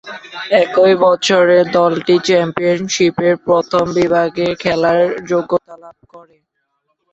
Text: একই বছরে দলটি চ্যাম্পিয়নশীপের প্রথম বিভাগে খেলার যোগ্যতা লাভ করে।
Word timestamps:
একই 0.61 0.93
বছরে 1.05 1.57
দলটি 1.77 2.15
চ্যাম্পিয়নশীপের 2.27 3.35
প্রথম 3.45 3.85
বিভাগে 3.97 4.47
খেলার 4.61 4.99
যোগ্যতা 5.29 5.75
লাভ 5.83 5.97
করে। 6.13 6.37